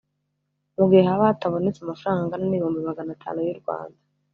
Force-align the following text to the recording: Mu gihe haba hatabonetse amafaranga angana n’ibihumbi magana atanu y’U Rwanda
Mu 0.75 0.83
gihe 0.89 1.03
haba 1.09 1.29
hatabonetse 1.29 1.79
amafaranga 1.81 2.21
angana 2.23 2.45
n’ibihumbi 2.47 2.79
magana 2.89 3.11
atanu 3.13 3.39
y’U 3.47 3.59
Rwanda 3.61 3.99